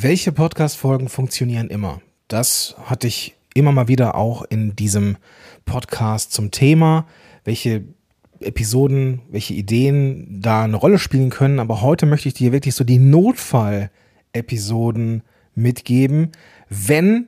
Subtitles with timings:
[0.00, 2.00] Welche Podcast-Folgen funktionieren immer?
[2.28, 5.16] Das hatte ich immer mal wieder auch in diesem
[5.64, 7.08] Podcast zum Thema,
[7.42, 7.82] welche
[8.38, 11.58] Episoden, welche Ideen da eine Rolle spielen können.
[11.58, 15.24] Aber heute möchte ich dir wirklich so die Notfall-Episoden
[15.56, 16.30] mitgeben,
[16.68, 17.26] wenn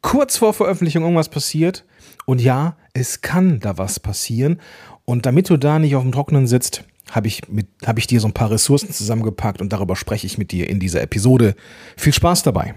[0.00, 1.84] kurz vor Veröffentlichung irgendwas passiert.
[2.24, 4.62] Und ja, es kann da was passieren.
[5.04, 7.42] Und damit du da nicht auf dem Trockenen sitzt, habe ich,
[7.84, 10.80] hab ich dir so ein paar Ressourcen zusammengepackt und darüber spreche ich mit dir in
[10.80, 11.54] dieser Episode.
[11.96, 12.74] Viel Spaß dabei.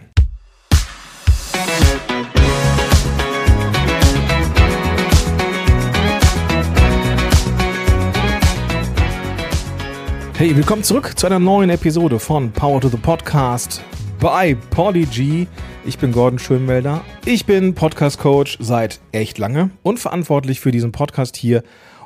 [10.37, 13.81] Hey, willkommen zurück zu einer neuen Episode von Power to the Podcast
[14.19, 15.47] bei Polyg.
[15.85, 17.05] Ich bin Gordon Schönwelder.
[17.23, 21.63] Ich bin Podcast Coach seit echt lange und verantwortlich für diesen Podcast hier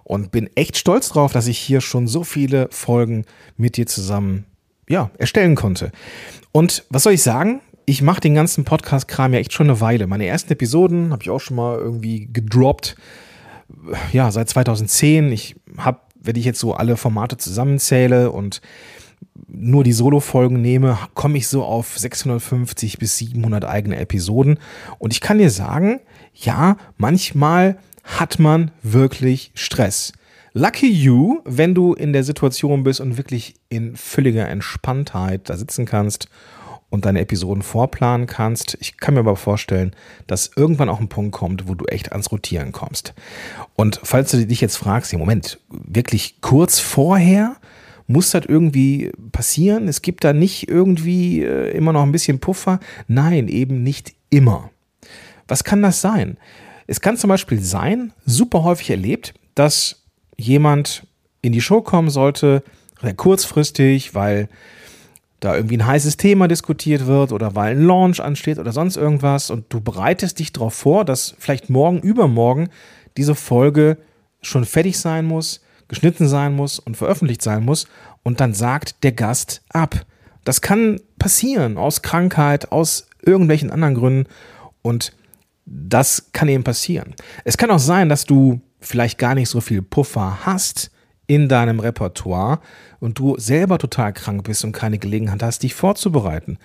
[0.09, 3.25] und bin echt stolz drauf, dass ich hier schon so viele Folgen
[3.57, 4.45] mit dir zusammen
[4.89, 5.91] ja, erstellen konnte.
[6.51, 7.61] Und was soll ich sagen?
[7.85, 10.07] Ich mache den ganzen Podcast-Kram ja echt schon eine Weile.
[10.07, 12.95] Meine ersten Episoden habe ich auch schon mal irgendwie gedroppt.
[14.11, 15.31] Ja, seit 2010.
[15.31, 18.61] Ich habe, wenn ich jetzt so alle Formate zusammenzähle und
[19.47, 24.57] nur die Solo-Folgen nehme, komme ich so auf 650 bis 700 eigene Episoden.
[24.97, 25.99] Und ich kann dir sagen,
[26.33, 27.77] ja, manchmal
[28.17, 30.13] hat man wirklich Stress.
[30.53, 35.85] Lucky you, wenn du in der Situation bist und wirklich in völliger Entspanntheit da sitzen
[35.85, 36.27] kannst
[36.89, 38.75] und deine Episoden vorplanen kannst.
[38.81, 42.31] Ich kann mir aber vorstellen, dass irgendwann auch ein Punkt kommt, wo du echt ans
[42.31, 43.13] Rotieren kommst.
[43.75, 47.55] Und falls du dich jetzt fragst, im Moment, wirklich kurz vorher,
[48.07, 49.87] muss das irgendwie passieren?
[49.87, 52.79] Es gibt da nicht irgendwie äh, immer noch ein bisschen Puffer?
[53.07, 54.71] Nein, eben nicht immer.
[55.47, 56.37] Was kann das sein?
[56.89, 60.05] Es kann zum Beispiel sein, super häufig erlebt, dass
[60.37, 61.05] jemand
[61.43, 62.63] in die Show kommen sollte,
[62.99, 64.49] sehr kurzfristig, weil
[65.39, 69.51] da irgendwie ein heißes Thema diskutiert wird oder weil ein Launch ansteht oder sonst irgendwas.
[69.51, 72.69] Und du bereitest dich darauf vor, dass vielleicht morgen, übermorgen
[73.17, 73.99] diese Folge
[74.41, 77.85] schon fertig sein muss, geschnitten sein muss und veröffentlicht sein muss.
[78.23, 80.07] Und dann sagt der Gast ab.
[80.43, 84.27] Das kann passieren aus Krankheit, aus irgendwelchen anderen Gründen.
[84.81, 85.13] Und
[85.69, 87.13] das kann eben passieren.
[87.45, 90.91] Es kann auch sein, dass du vielleicht gar nicht so viel Puffer hast
[91.27, 92.59] in deinem Repertoire
[92.99, 96.57] und du selber total krank bist und keine Gelegenheit hast, dich vorzubereiten.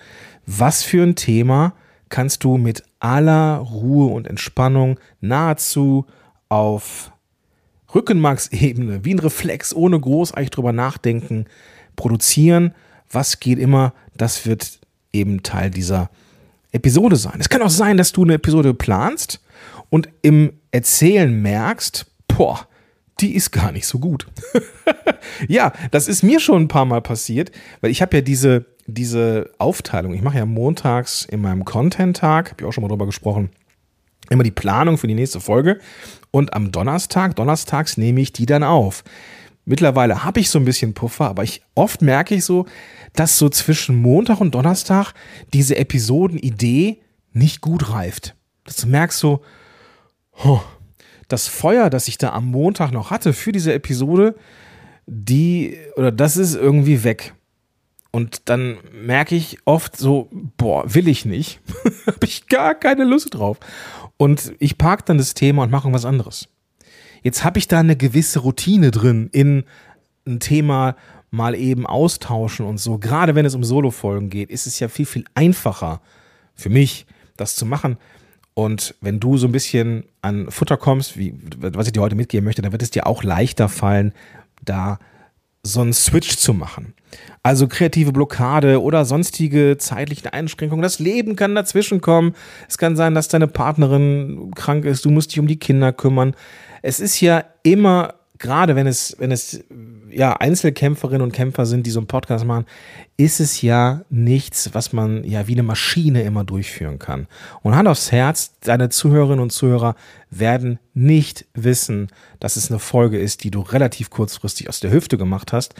[0.47, 1.73] Was für ein Thema
[2.09, 6.05] kannst du mit aller Ruhe und Entspannung nahezu
[6.49, 7.11] auf
[7.93, 11.45] Rückenmarksebene, wie ein Reflex, ohne großartig drüber nachdenken,
[11.95, 12.73] produzieren?
[13.11, 13.93] Was geht immer?
[14.17, 14.79] Das wird
[15.13, 16.09] eben Teil dieser
[16.75, 17.37] Episode sein.
[17.39, 19.41] Es kann auch sein, dass du eine Episode planst
[19.89, 22.67] und im Erzählen merkst, boah,
[23.19, 24.27] die ist gar nicht so gut.
[25.47, 29.51] ja, das ist mir schon ein paar Mal passiert, weil ich habe ja diese, diese
[29.57, 30.13] Aufteilung.
[30.13, 33.51] Ich mache ja montags in meinem Content-Tag, habe ich auch schon mal drüber gesprochen,
[34.29, 35.79] immer die Planung für die nächste Folge.
[36.31, 39.03] Und am Donnerstag, donnerstags nehme ich die dann auf.
[39.65, 42.65] Mittlerweile habe ich so ein bisschen Puffer, aber ich oft merke ich so,
[43.13, 45.13] dass so zwischen Montag und Donnerstag
[45.53, 47.01] diese Episodenidee
[47.33, 48.35] nicht gut reift.
[48.63, 49.41] Dass du merkst so,
[50.43, 50.61] oh,
[51.27, 54.35] das Feuer, das ich da am Montag noch hatte für diese Episode,
[55.07, 57.33] die oder das ist irgendwie weg.
[58.11, 61.59] Und dann merke ich oft so, boah, will ich nicht.
[62.05, 63.59] Habe ich gar keine Lust drauf.
[64.17, 66.47] Und ich parke dann das Thema und mache was anderes.
[67.25, 69.63] Jetzt habe ich da eine gewisse Routine drin in
[70.27, 70.95] ein Thema
[71.31, 72.99] mal eben austauschen und so.
[72.99, 76.01] Gerade wenn es um Solo-Folgen geht, ist es ja viel, viel einfacher
[76.53, 77.97] für mich, das zu machen.
[78.53, 82.45] Und wenn du so ein bisschen an Futter kommst, wie, was ich dir heute mitgeben
[82.45, 84.13] möchte, dann wird es dir auch leichter fallen,
[84.63, 84.99] da
[85.63, 86.93] so einen Switch zu machen.
[87.41, 90.83] Also kreative Blockade oder sonstige zeitliche Einschränkungen.
[90.83, 92.35] Das Leben kann dazwischen kommen.
[92.69, 95.05] Es kann sein, dass deine Partnerin krank ist.
[95.05, 96.35] Du musst dich um die Kinder kümmern
[96.85, 99.63] es ist ja immer, gerade wenn es, wenn es
[100.11, 102.65] ja Einzelkämpferinnen und Kämpfer sind, die so einen Podcast machen,
[103.17, 107.25] ist es ja nichts, was man ja wie eine Maschine immer durchführen kann.
[107.63, 109.95] Und Hand aufs Herz, deine Zuhörerinnen und Zuhörer
[110.29, 112.09] werden nicht wissen,
[112.39, 115.73] dass es eine Folge ist, die du relativ kurzfristig aus der Hüfte gemacht hast.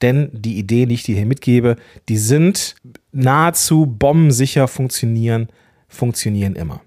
[0.00, 1.74] Denn die Ideen, die ich dir hier mitgebe,
[2.08, 2.76] die sind
[3.10, 5.48] nahezu bombensicher funktionieren,
[5.88, 6.82] funktionieren immer.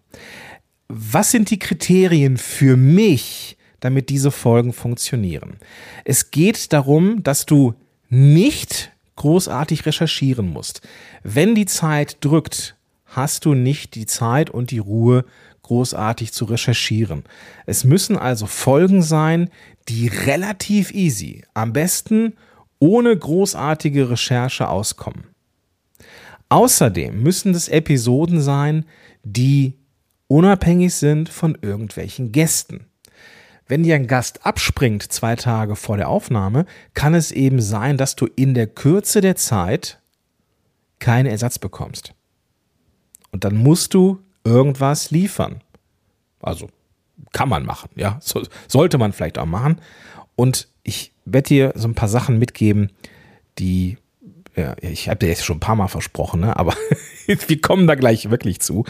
[0.87, 3.54] Was sind die Kriterien für mich,
[3.85, 5.57] damit diese Folgen funktionieren.
[6.03, 7.75] Es geht darum, dass du
[8.09, 10.81] nicht großartig recherchieren musst.
[11.23, 15.23] Wenn die Zeit drückt, hast du nicht die Zeit und die Ruhe,
[15.61, 17.23] großartig zu recherchieren.
[17.65, 19.49] Es müssen also Folgen sein,
[19.87, 22.33] die relativ easy, am besten
[22.77, 25.23] ohne großartige Recherche auskommen.
[26.49, 28.85] Außerdem müssen das Episoden sein,
[29.23, 29.73] die
[30.27, 32.85] unabhängig sind von irgendwelchen Gästen.
[33.67, 38.15] Wenn dir ein Gast abspringt zwei Tage vor der Aufnahme, kann es eben sein, dass
[38.15, 39.99] du in der Kürze der Zeit
[40.99, 42.13] keinen Ersatz bekommst.
[43.31, 45.61] Und dann musst du irgendwas liefern.
[46.41, 46.69] Also
[47.33, 49.81] kann man machen, ja, so, sollte man vielleicht auch machen.
[50.35, 52.91] Und ich werde dir so ein paar Sachen mitgeben,
[53.57, 53.97] die
[54.55, 56.55] ja, ich habe dir jetzt schon ein paar Mal versprochen, ne?
[56.55, 56.75] aber
[57.25, 58.85] wir kommen da gleich wirklich zu.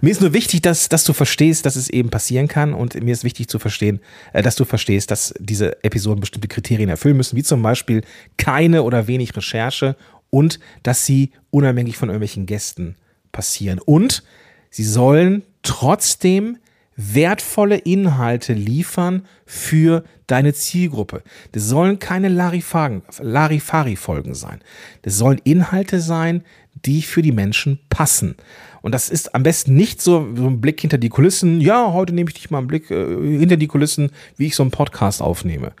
[0.00, 3.12] Mir ist nur wichtig, dass, dass du verstehst, dass es eben passieren kann und mir
[3.12, 4.00] ist wichtig zu verstehen,
[4.32, 8.02] äh, dass du verstehst, dass diese Episoden bestimmte Kriterien erfüllen müssen, wie zum Beispiel
[8.38, 9.96] keine oder wenig Recherche
[10.30, 12.96] und dass sie unabhängig von irgendwelchen Gästen
[13.32, 13.78] passieren.
[13.78, 14.22] Und
[14.70, 16.56] sie sollen trotzdem
[16.96, 21.22] wertvolle Inhalte liefern für deine Zielgruppe.
[21.52, 24.60] Das sollen keine Larifari-Folgen sein.
[25.02, 26.44] Das sollen Inhalte sein,
[26.84, 28.36] die für die Menschen passen.
[28.80, 31.60] Und das ist am besten nicht so, so ein Blick hinter die Kulissen.
[31.60, 34.62] Ja, heute nehme ich dich mal einen Blick äh, hinter die Kulissen, wie ich so
[34.62, 35.72] einen Podcast aufnehme.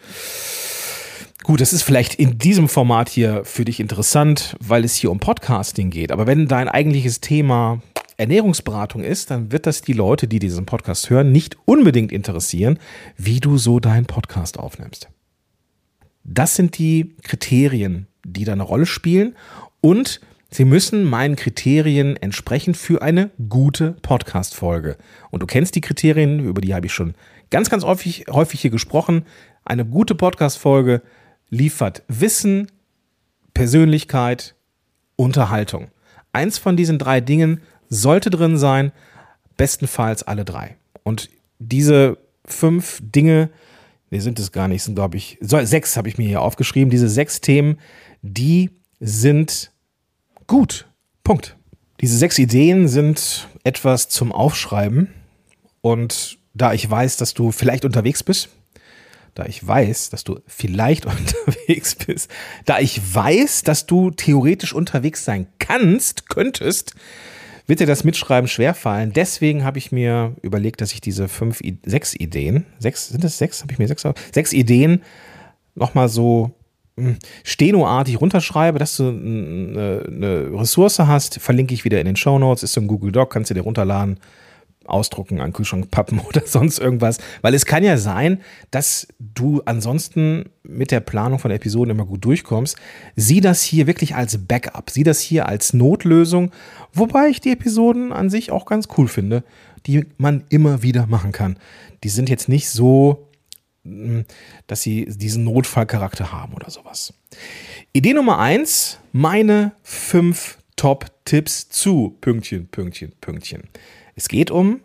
[1.42, 5.18] Gut, das ist vielleicht in diesem Format hier für dich interessant, weil es hier um
[5.18, 6.12] Podcasting geht.
[6.12, 7.82] Aber wenn dein eigentliches Thema
[8.16, 12.78] Ernährungsberatung ist, dann wird das die Leute, die diesen Podcast hören, nicht unbedingt interessieren,
[13.16, 15.08] wie du so deinen Podcast aufnimmst.
[16.24, 19.34] Das sind die Kriterien, die da eine Rolle spielen
[19.80, 20.20] und
[20.50, 24.96] sie müssen meinen Kriterien entsprechen für eine gute Podcast-Folge.
[25.30, 27.14] Und du kennst die Kriterien, über die habe ich schon
[27.50, 29.24] ganz, ganz häufig, häufig hier gesprochen.
[29.64, 31.02] Eine gute Podcast-Folge
[31.50, 32.70] liefert Wissen,
[33.54, 34.54] Persönlichkeit,
[35.16, 35.88] Unterhaltung.
[36.32, 37.60] Eins von diesen drei Dingen
[37.92, 38.90] sollte drin sein,
[39.56, 40.76] bestenfalls alle drei.
[41.02, 41.28] Und
[41.58, 43.50] diese fünf Dinge,
[44.10, 47.08] nee, sind es gar nicht, sind glaube ich, sechs habe ich mir hier aufgeschrieben, diese
[47.08, 47.78] sechs Themen,
[48.22, 49.72] die sind
[50.46, 50.86] gut.
[51.22, 51.56] Punkt.
[52.00, 55.08] Diese sechs Ideen sind etwas zum Aufschreiben.
[55.82, 58.48] Und da ich weiß, dass du vielleicht unterwegs bist,
[59.34, 62.30] da ich weiß, dass du vielleicht unterwegs bist,
[62.64, 66.94] da ich weiß, dass du theoretisch unterwegs sein kannst, könntest,
[67.66, 69.12] wird dir das Mitschreiben schwerfallen.
[69.12, 73.62] Deswegen habe ich mir überlegt, dass ich diese fünf, sechs Ideen, sechs, sind es sechs?
[73.62, 75.02] Habe ich mir sechs, sechs Ideen
[75.74, 76.52] nochmal so
[76.96, 82.38] hm, stenoartig runterschreibe, dass du eine, eine Ressource hast, verlinke ich wieder in den Show
[82.38, 84.18] Notes, ist so ein Google Doc, kannst du dir runterladen
[84.86, 87.18] ausdrucken, an Kühlschrank pappen oder sonst irgendwas.
[87.40, 88.40] Weil es kann ja sein,
[88.70, 92.76] dass du ansonsten mit der Planung von Episoden immer gut durchkommst.
[93.16, 96.50] Sieh das hier wirklich als Backup, sieh das hier als Notlösung,
[96.92, 99.44] wobei ich die Episoden an sich auch ganz cool finde,
[99.86, 101.58] die man immer wieder machen kann.
[102.04, 103.28] Die sind jetzt nicht so,
[103.84, 104.24] hm,
[104.66, 107.14] dass sie diesen Notfallcharakter haben oder sowas.
[107.92, 113.64] Idee Nummer eins: meine fünf Top-Tipps zu Pünktchen, Pünktchen, Pünktchen.
[114.14, 114.80] Es geht um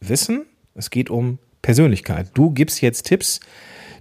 [0.00, 2.30] Wissen, es geht um Persönlichkeit.
[2.34, 3.40] Du gibst jetzt Tipps,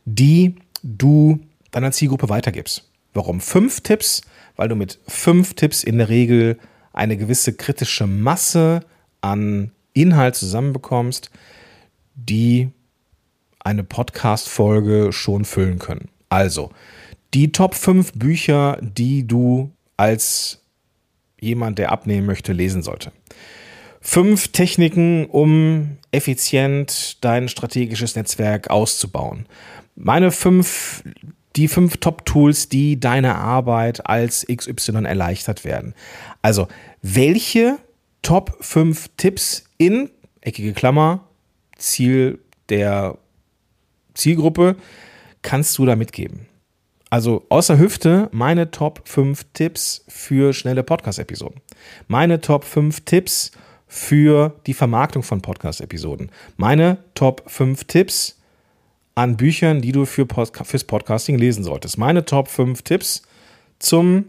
[0.06, 1.40] die du
[1.72, 2.90] deiner Zielgruppe weitergibst.
[3.14, 4.22] Warum fünf Tipps?
[4.56, 6.60] Weil du mit fünf Tipps in der Regel
[6.94, 8.82] eine gewisse kritische Masse
[9.22, 11.32] an Inhalt zusammenbekommst,
[12.16, 12.70] die
[13.60, 16.10] eine Podcast-Folge schon füllen können.
[16.30, 16.72] Also,
[17.34, 20.62] die Top 5 Bücher, die du als
[21.40, 23.12] jemand, der abnehmen möchte, lesen sollte.
[24.02, 29.46] Fünf Techniken, um effizient dein strategisches Netzwerk auszubauen.
[29.96, 31.04] Meine fünf,
[31.56, 35.94] die fünf Top-Tools, die deine Arbeit als XY erleichtert werden.
[36.42, 36.68] Also,
[37.02, 37.80] welche
[38.22, 40.10] Top 5 Tipps in,
[40.42, 41.28] eckige Klammer,
[41.78, 43.18] Ziel der
[44.14, 44.76] Zielgruppe,
[45.42, 46.48] kannst du da mitgeben?
[47.10, 51.62] Also außer Hüfte meine Top 5 Tipps für schnelle Podcast-Episoden.
[52.08, 53.52] Meine Top 5 Tipps
[53.88, 56.30] für die Vermarktung von Podcast-Episoden.
[56.58, 58.38] Meine Top 5 Tipps
[59.16, 61.98] an Büchern, die du für Pod fürs Podcasting lesen solltest.
[61.98, 63.24] Meine Top 5 Tipps
[63.80, 64.26] zum,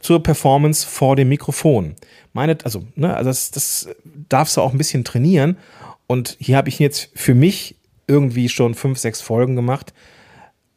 [0.00, 1.94] zur Performance vor dem Mikrofon.
[2.32, 3.88] Meine, also, ne, also das, das
[4.28, 5.58] darfst du auch ein bisschen trainieren.
[6.06, 9.92] Und hier habe ich jetzt für mich irgendwie schon fünf, sechs Folgen gemacht,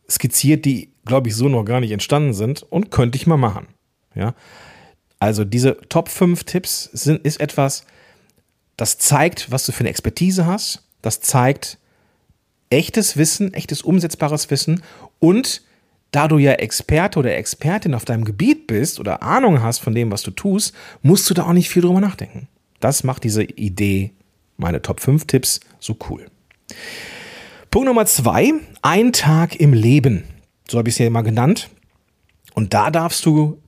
[0.09, 3.67] skizziert, die, glaube ich, so noch gar nicht entstanden sind und könnte ich mal machen.
[4.15, 4.33] Ja.
[5.19, 7.83] Also diese Top 5 Tipps sind, ist etwas,
[8.77, 10.83] das zeigt, was du für eine Expertise hast.
[11.01, 11.77] Das zeigt
[12.69, 14.81] echtes Wissen, echtes umsetzbares Wissen.
[15.19, 15.61] Und
[16.11, 20.11] da du ja Experte oder Expertin auf deinem Gebiet bist oder Ahnung hast von dem,
[20.11, 22.47] was du tust, musst du da auch nicht viel drüber nachdenken.
[22.79, 24.11] Das macht diese Idee,
[24.57, 26.25] meine Top 5 Tipps, so cool.
[27.69, 30.23] Punkt Nummer zwei, ein Tag im Leben.
[30.67, 31.69] So habe ich es ja immer genannt.
[32.53, 33.61] Und da darfst du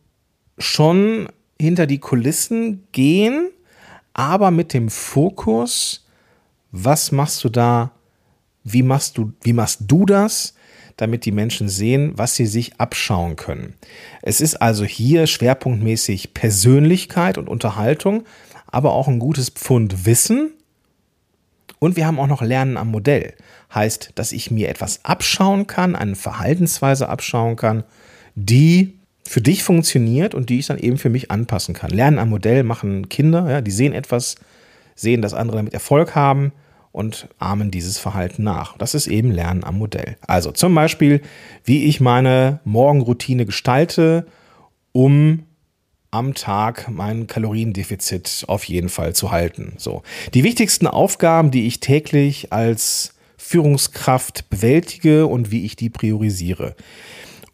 [0.57, 1.27] schon
[1.61, 3.49] hinter die Kulissen gehen,
[4.13, 6.05] aber mit dem Fokus,
[6.71, 7.91] was machst du da,
[8.63, 10.55] wie machst du, wie machst du das,
[10.97, 13.73] damit die Menschen sehen, was sie sich abschauen können.
[14.21, 18.23] Es ist also hier schwerpunktmäßig Persönlichkeit und Unterhaltung,
[18.67, 20.51] aber auch ein gutes Pfund Wissen.
[21.79, 23.33] Und wir haben auch noch Lernen am Modell.
[23.73, 27.83] Heißt, dass ich mir etwas abschauen kann, eine Verhaltensweise abschauen kann,
[28.35, 28.99] die
[29.31, 31.89] für dich funktioniert und die ich dann eben für mich anpassen kann.
[31.89, 34.35] Lernen am Modell machen Kinder, ja, die sehen etwas,
[34.93, 36.51] sehen, dass andere damit Erfolg haben
[36.91, 38.77] und ahmen dieses Verhalten nach.
[38.77, 40.17] Das ist eben Lernen am Modell.
[40.27, 41.21] Also zum Beispiel,
[41.63, 44.27] wie ich meine Morgenroutine gestalte,
[44.91, 45.43] um
[46.11, 49.75] am Tag mein Kaloriendefizit auf jeden Fall zu halten.
[49.77, 50.03] So.
[50.33, 56.75] Die wichtigsten Aufgaben, die ich täglich als Führungskraft bewältige und wie ich die priorisiere.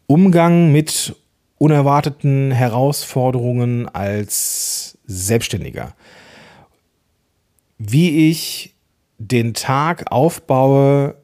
[0.08, 1.14] Umgang mit
[1.58, 5.94] unerwarteten Herausforderungen als Selbstständiger.
[7.78, 8.74] Wie ich
[9.18, 11.16] den Tag aufbaue,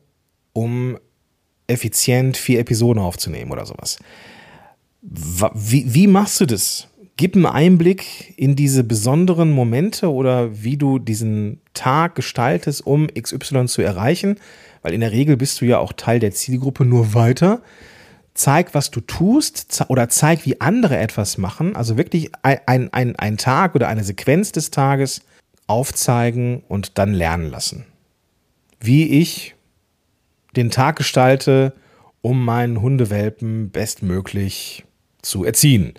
[0.52, 0.98] um
[1.66, 3.98] effizient vier Episoden aufzunehmen oder sowas.
[5.02, 6.88] Wie, wie machst du das?
[7.16, 13.66] Gib einen Einblick in diese besonderen Momente oder wie du diesen Tag gestaltest, um XY
[13.66, 14.36] zu erreichen,
[14.82, 17.62] weil in der Regel bist du ja auch Teil der Zielgruppe nur weiter.
[18.34, 21.76] Zeig, was du tust oder zeig, wie andere etwas machen.
[21.76, 25.22] Also wirklich ein, ein, ein Tag oder eine Sequenz des Tages
[25.66, 27.86] aufzeigen und dann lernen lassen.
[28.80, 29.54] Wie ich
[30.56, 31.72] den Tag gestalte,
[32.22, 34.84] um meinen Hundewelpen bestmöglich
[35.22, 35.94] zu erziehen.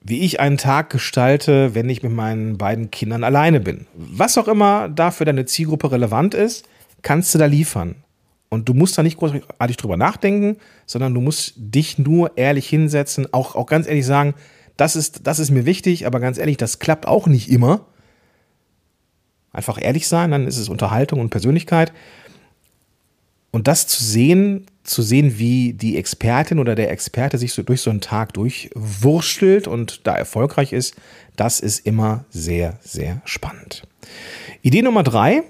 [0.00, 3.86] Wie ich einen Tag gestalte, wenn ich mit meinen beiden Kindern alleine bin.
[3.94, 6.66] Was auch immer da für deine Zielgruppe relevant ist,
[7.02, 7.96] kannst du da liefern.
[8.48, 13.32] Und du musst da nicht großartig drüber nachdenken, sondern du musst dich nur ehrlich hinsetzen,
[13.32, 14.34] auch, auch ganz ehrlich sagen,
[14.76, 17.86] das ist, das ist mir wichtig, aber ganz ehrlich, das klappt auch nicht immer.
[19.52, 21.92] Einfach ehrlich sein, dann ist es Unterhaltung und Persönlichkeit.
[23.50, 27.80] Und das zu sehen, zu sehen, wie die Expertin oder der Experte sich so durch
[27.80, 30.94] so einen Tag durchwurschtelt und da erfolgreich ist,
[31.36, 33.82] das ist immer sehr, sehr spannend.
[34.62, 35.42] Idee Nummer drei,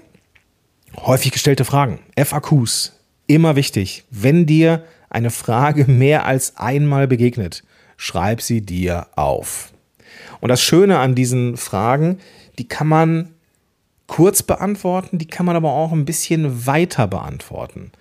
[1.05, 2.93] häufig gestellte Fragen, FAQs,
[3.27, 4.03] immer wichtig.
[4.09, 7.63] Wenn dir eine Frage mehr als einmal begegnet,
[7.97, 9.71] schreib sie dir auf.
[10.41, 12.19] Und das Schöne an diesen Fragen,
[12.57, 13.29] die kann man
[14.07, 17.91] kurz beantworten, die kann man aber auch ein bisschen weiter beantworten.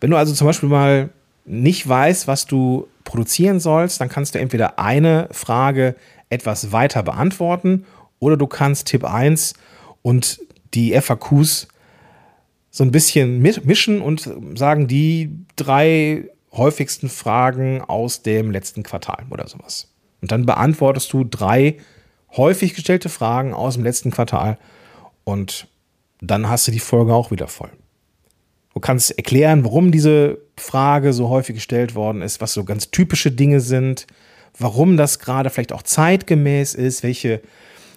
[0.00, 1.10] Wenn du also zum Beispiel mal
[1.44, 5.96] nicht weißt, was du produzieren sollst, dann kannst du entweder eine Frage
[6.28, 7.86] etwas weiter beantworten
[8.18, 9.54] oder du kannst Tipp 1
[10.02, 10.40] und
[10.74, 11.68] die FAQs
[12.70, 19.48] so ein bisschen mischen und sagen, die drei häufigsten Fragen aus dem letzten Quartal oder
[19.48, 19.92] sowas.
[20.20, 21.78] Und dann beantwortest du drei
[22.36, 24.58] häufig gestellte Fragen aus dem letzten Quartal
[25.24, 25.68] und
[26.20, 27.70] dann hast du die Folge auch wieder voll.
[28.74, 33.30] Du kannst erklären, warum diese Frage so häufig gestellt worden ist, was so ganz typische
[33.30, 34.06] Dinge sind,
[34.58, 37.40] warum das gerade vielleicht auch zeitgemäß ist, welche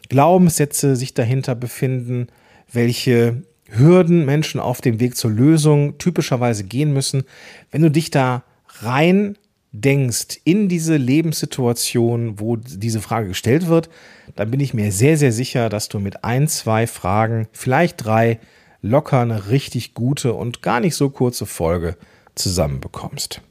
[0.09, 2.27] Glaubenssätze sich dahinter befinden,
[2.71, 7.23] welche Hürden Menschen auf dem Weg zur Lösung typischerweise gehen müssen.
[7.71, 8.43] Wenn du dich da
[8.81, 9.37] rein
[9.71, 13.89] denkst in diese Lebenssituation, wo diese Frage gestellt wird,
[14.35, 18.39] dann bin ich mir sehr, sehr sicher, dass du mit ein, zwei Fragen, vielleicht drei,
[18.81, 21.95] locker eine richtig gute und gar nicht so kurze Folge
[22.35, 23.41] zusammenbekommst.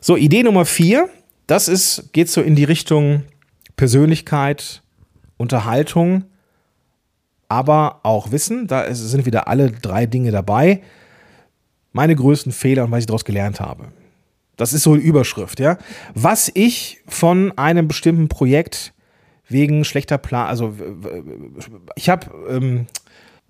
[0.00, 1.10] So, Idee Nummer vier,
[1.46, 3.24] das ist, geht so in die Richtung
[3.76, 4.82] Persönlichkeit,
[5.36, 6.24] Unterhaltung,
[7.48, 8.66] aber auch Wissen.
[8.66, 10.82] Da sind wieder alle drei Dinge dabei.
[11.92, 13.88] Meine größten Fehler und was ich daraus gelernt habe.
[14.56, 15.78] Das ist so eine Überschrift, ja.
[16.14, 18.94] Was ich von einem bestimmten Projekt
[19.48, 20.74] wegen schlechter Plan, also
[21.94, 22.86] ich habe ähm,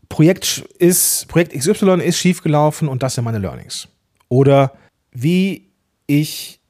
[0.09, 3.89] Projekt ist Projekt XY ist schiefgelaufen und das sind meine Learnings.
[4.29, 4.73] Oder
[5.13, 5.71] wie
[6.07, 6.61] ich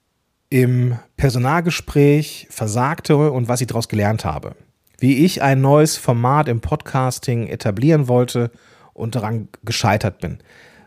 [0.49, 4.55] im Personalgespräch versagte und was ich daraus gelernt habe.
[4.99, 8.51] Wie ich ein neues Format im Podcasting etablieren wollte
[8.95, 10.39] und daran gescheitert bin.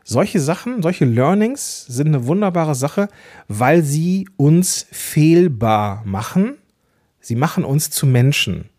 [0.04, 3.10] Solche Sachen, solche Learnings sind eine wunderbare Sache,
[3.48, 6.58] weil sie uns fehlbar machen.
[7.22, 8.70] Sie machen uns zu Menschen.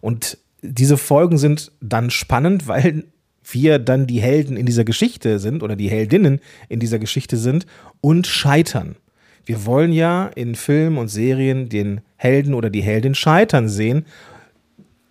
[0.00, 3.04] Und diese Folgen sind dann spannend, weil
[3.44, 7.66] wir dann die Helden in dieser Geschichte sind oder die Heldinnen in dieser Geschichte sind
[8.00, 8.96] und scheitern.
[9.44, 14.04] Wir wollen ja in Filmen und Serien den Helden oder die Heldin scheitern sehen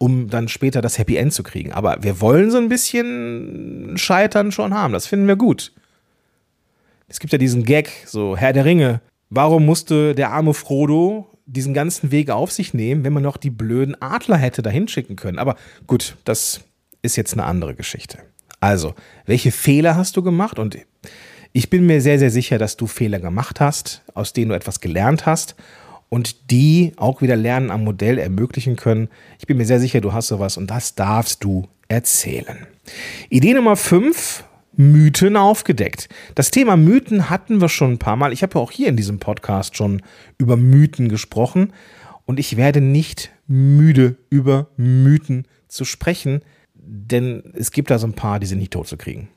[0.01, 1.71] um dann später das Happy End zu kriegen.
[1.73, 4.93] Aber wir wollen so ein bisschen Scheitern schon haben.
[4.93, 5.73] Das finden wir gut.
[7.07, 9.01] Es gibt ja diesen Gag, so Herr der Ringe.
[9.29, 13.51] Warum musste der arme Frodo diesen ganzen Weg auf sich nehmen, wenn man noch die
[13.51, 15.37] blöden Adler hätte dahin schicken können.
[15.37, 15.55] Aber
[15.85, 16.61] gut, das
[17.03, 18.19] ist jetzt eine andere Geschichte.
[18.59, 20.57] Also, welche Fehler hast du gemacht?
[20.57, 20.77] Und
[21.51, 24.79] ich bin mir sehr, sehr sicher, dass du Fehler gemacht hast, aus denen du etwas
[24.79, 25.55] gelernt hast
[26.11, 29.07] und die auch wieder Lernen am Modell ermöglichen können.
[29.39, 32.67] Ich bin mir sehr sicher, du hast sowas und das darfst du erzählen.
[33.29, 34.43] Idee Nummer 5,
[34.75, 36.09] Mythen aufgedeckt.
[36.35, 38.33] Das Thema Mythen hatten wir schon ein paar Mal.
[38.33, 40.01] Ich habe ja auch hier in diesem Podcast schon
[40.37, 41.71] über Mythen gesprochen
[42.25, 46.41] und ich werde nicht müde, über Mythen zu sprechen,
[46.73, 49.29] denn es gibt da so ein paar, die sind nicht tot zu kriegen.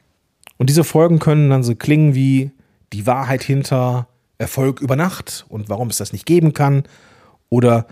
[0.57, 2.51] Und diese Folgen können dann so klingen wie
[2.93, 4.09] die Wahrheit hinter
[4.45, 6.85] Erfolg über Nacht und warum es das nicht geben kann
[7.49, 7.87] oder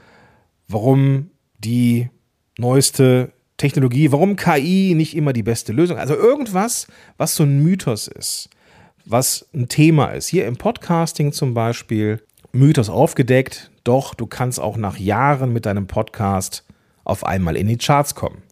[0.69, 2.11] warum die
[2.59, 8.07] neueste Technologie, warum KI nicht immer die beste Lösung, also irgendwas, was so ein Mythos
[8.07, 8.51] ist,
[9.07, 10.29] was ein Thema ist.
[10.29, 12.21] Hier im Podcasting zum Beispiel,
[12.53, 16.65] Mythos aufgedeckt, doch du kannst auch nach Jahren mit deinem Podcast
[17.05, 18.43] auf einmal in die Charts kommen.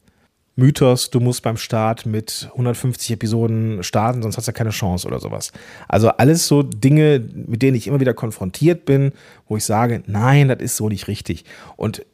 [0.57, 5.07] Mythos, du musst beim Start mit 150 Episoden starten, sonst hast du ja keine Chance
[5.07, 5.53] oder sowas.
[5.89, 9.13] Also alles so Dinge, mit denen ich immer wieder konfrontiert bin,
[9.49, 11.45] wo ich sage, nein, das ist so nicht richtig.
[11.77, 12.05] Und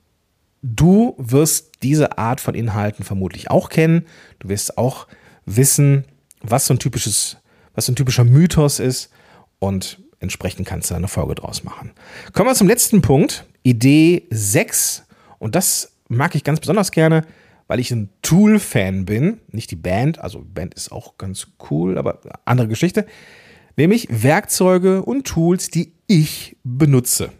[0.62, 4.06] du wirst diese Art von Inhalten vermutlich auch kennen.
[4.38, 5.06] Du wirst auch
[5.44, 6.04] wissen,
[6.42, 7.38] was so ein typisches,
[7.74, 9.10] was so ein typischer Mythos ist
[9.58, 11.92] und entsprechend kannst du eine Folge draus machen.
[12.32, 15.04] Kommen wir zum letzten Punkt, Idee 6
[15.38, 17.24] und das mag ich ganz besonders gerne
[17.66, 22.20] weil ich ein Tool-Fan bin, nicht die Band, also Band ist auch ganz cool, aber
[22.44, 23.06] andere Geschichte,
[23.76, 27.30] nämlich Werkzeuge und Tools, die ich benutze.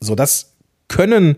[0.00, 0.56] So, das
[0.88, 1.36] können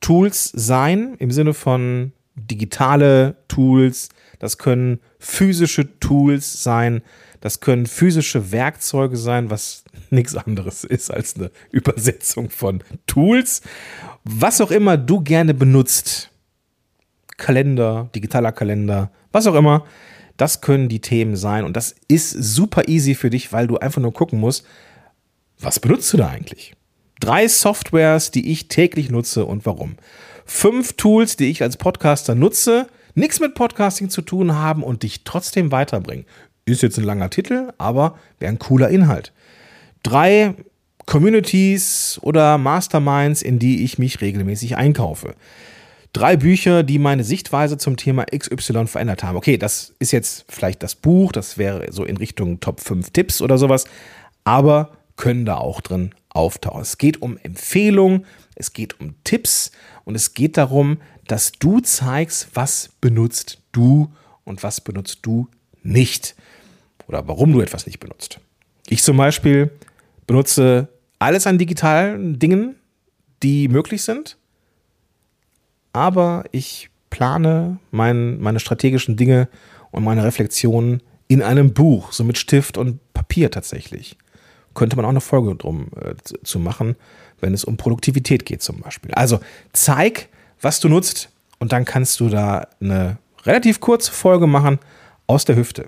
[0.00, 7.02] Tools sein im Sinne von digitale Tools, das können physische Tools sein,
[7.40, 13.62] das können physische Werkzeuge sein, was nichts anderes ist als eine Übersetzung von Tools.
[14.24, 16.31] Was auch immer du gerne benutzt,
[17.36, 19.84] Kalender, digitaler Kalender, was auch immer.
[20.36, 24.00] Das können die Themen sein und das ist super easy für dich, weil du einfach
[24.00, 24.66] nur gucken musst,
[25.60, 26.74] was benutzt du da eigentlich?
[27.20, 29.96] Drei Softwares, die ich täglich nutze und warum.
[30.44, 35.22] Fünf Tools, die ich als Podcaster nutze, nichts mit Podcasting zu tun haben und dich
[35.22, 36.24] trotzdem weiterbringen.
[36.64, 39.32] Ist jetzt ein langer Titel, aber wäre ein cooler Inhalt.
[40.02, 40.54] Drei
[41.06, 45.34] Communities oder Masterminds, in die ich mich regelmäßig einkaufe.
[46.12, 49.36] Drei Bücher, die meine Sichtweise zum Thema XY verändert haben.
[49.36, 53.40] Okay, das ist jetzt vielleicht das Buch, das wäre so in Richtung Top 5 Tipps
[53.40, 53.86] oder sowas,
[54.44, 56.82] aber können da auch drin auftauchen.
[56.82, 59.72] Es geht um Empfehlungen, es geht um Tipps
[60.04, 60.98] und es geht darum,
[61.28, 64.12] dass du zeigst, was benutzt du
[64.44, 65.48] und was benutzt du
[65.82, 66.34] nicht
[67.08, 68.38] oder warum du etwas nicht benutzt.
[68.86, 69.70] Ich zum Beispiel
[70.26, 72.76] benutze alles an digitalen Dingen,
[73.42, 74.36] die möglich sind
[75.92, 79.48] aber ich plane mein, meine strategischen Dinge
[79.90, 84.16] und meine Reflexionen in einem Buch, so mit Stift und Papier tatsächlich.
[84.74, 86.96] Könnte man auch eine Folge drum äh, zu machen,
[87.40, 89.12] wenn es um Produktivität geht zum Beispiel.
[89.14, 89.40] Also
[89.72, 90.28] zeig,
[90.60, 91.28] was du nutzt
[91.58, 94.78] und dann kannst du da eine relativ kurze Folge machen
[95.26, 95.86] aus der Hüfte.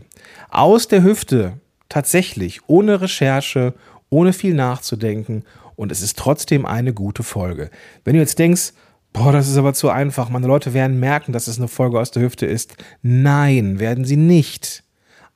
[0.50, 1.54] Aus der Hüfte
[1.88, 3.74] tatsächlich, ohne Recherche,
[4.10, 5.44] ohne viel nachzudenken
[5.76, 7.70] und es ist trotzdem eine gute Folge.
[8.04, 8.72] Wenn du jetzt denkst,
[9.14, 10.29] Boah, das ist aber zu einfach.
[10.29, 12.77] Meine Leute werden merken, dass es eine Folge aus der Hüfte ist.
[13.00, 14.83] Nein, werden sie nicht.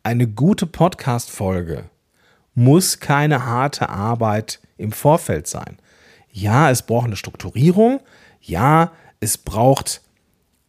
[0.03, 1.85] Eine gute Podcast-Folge
[2.57, 5.79] muss keine harte Arbeit im Vorfeld sein.
[6.33, 8.01] Ja, es braucht eine Strukturierung.
[8.41, 10.03] Ja, es braucht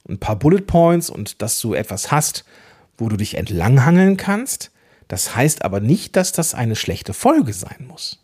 [0.08, 2.46] ein paar Bullet Points und dass du etwas hast,
[2.96, 4.70] wo du dich entlanghangeln kannst.
[5.08, 8.24] Das heißt aber nicht, dass das eine schlechte Folge sein muss.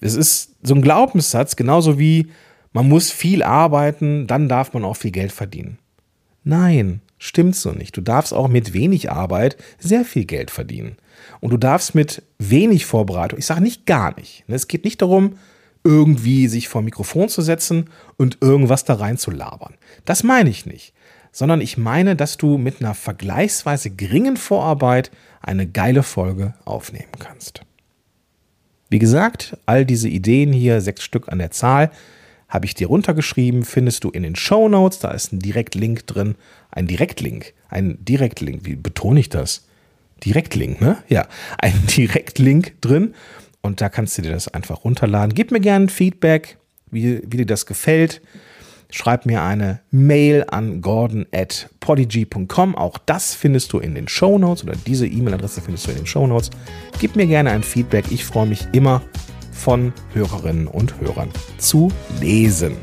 [0.00, 2.32] Es ist so ein Glaubenssatz, genauso wie
[2.72, 5.78] man muss viel arbeiten, dann darf man auch viel Geld verdienen.
[6.44, 7.96] Nein, stimmt so nicht.
[7.96, 10.96] Du darfst auch mit wenig Arbeit sehr viel Geld verdienen.
[11.40, 14.48] Und du darfst mit wenig Vorbereitung, ich sage nicht gar nicht.
[14.48, 15.38] Ne, es geht nicht darum,
[15.84, 19.74] irgendwie sich vor Mikrofon zu setzen und irgendwas da rein zu labern.
[20.04, 20.94] Das meine ich nicht.
[21.32, 27.62] Sondern ich meine, dass du mit einer vergleichsweise geringen Vorarbeit eine geile Folge aufnehmen kannst.
[28.90, 31.90] Wie gesagt, all diese Ideen hier, sechs Stück an der Zahl,
[32.48, 36.34] habe ich dir runtergeschrieben, findest du in den Show Notes, da ist ein Direktlink drin,
[36.70, 39.66] ein Direktlink, ein Direktlink, wie betone ich das?
[40.24, 40.98] Direktlink, ne?
[41.08, 41.26] Ja,
[41.58, 43.14] ein Direktlink drin
[43.60, 45.34] und da kannst du dir das einfach runterladen.
[45.34, 46.56] Gib mir gerne Feedback,
[46.90, 48.22] wie, wie dir das gefällt.
[48.90, 52.74] Schreib mir eine Mail an gordon at podigy.com.
[52.74, 56.06] Auch das findest du in den Show Notes oder diese E-Mail-Adresse findest du in den
[56.06, 56.48] Show Notes.
[56.98, 58.06] Gib mir gerne ein Feedback.
[58.10, 59.02] Ich freue mich immer
[59.58, 61.90] von Hörerinnen und Hörern zu
[62.20, 62.76] lesen.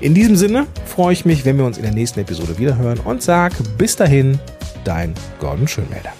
[0.00, 3.22] In diesem Sinne freue ich mich, wenn wir uns in der nächsten Episode wiederhören und
[3.22, 4.38] sage bis dahin,
[4.84, 6.12] dein Gordon Schönmelder.